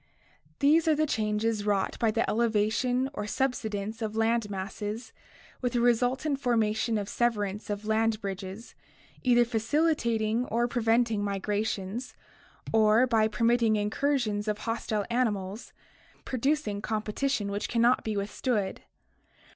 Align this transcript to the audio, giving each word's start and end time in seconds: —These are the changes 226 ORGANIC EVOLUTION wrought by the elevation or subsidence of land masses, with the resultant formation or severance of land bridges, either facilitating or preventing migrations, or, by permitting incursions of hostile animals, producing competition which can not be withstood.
—These 0.65 0.87
are 0.87 0.95
the 0.95 1.05
changes 1.05 1.61
226 1.61 1.63
ORGANIC 1.63 1.99
EVOLUTION 1.99 1.99
wrought 1.99 1.99
by 1.99 2.09
the 2.09 2.27
elevation 2.27 3.09
or 3.13 3.27
subsidence 3.27 4.01
of 4.01 4.15
land 4.15 4.49
masses, 4.49 5.13
with 5.61 5.73
the 5.73 5.79
resultant 5.79 6.39
formation 6.39 6.97
or 6.97 7.05
severance 7.05 7.69
of 7.69 7.85
land 7.85 8.19
bridges, 8.19 8.73
either 9.21 9.45
facilitating 9.45 10.45
or 10.45 10.67
preventing 10.67 11.23
migrations, 11.23 12.15
or, 12.73 13.05
by 13.05 13.27
permitting 13.27 13.75
incursions 13.75 14.47
of 14.47 14.57
hostile 14.57 15.05
animals, 15.11 15.71
producing 16.25 16.81
competition 16.81 17.51
which 17.51 17.69
can 17.69 17.83
not 17.83 18.03
be 18.03 18.17
withstood. 18.17 18.81